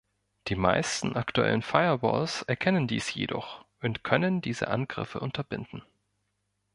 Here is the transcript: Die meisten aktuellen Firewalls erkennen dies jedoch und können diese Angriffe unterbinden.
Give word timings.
Die 0.47 0.55
meisten 0.55 1.15
aktuellen 1.15 1.61
Firewalls 1.61 2.41
erkennen 2.41 2.87
dies 2.87 3.13
jedoch 3.13 3.65
und 3.83 4.03
können 4.03 4.41
diese 4.41 4.67
Angriffe 4.67 5.19
unterbinden. 5.19 5.83